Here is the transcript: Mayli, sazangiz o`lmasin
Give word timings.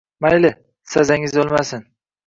Mayli, 0.25 0.51
sazangiz 0.95 1.39
o`lmasin 1.47 1.89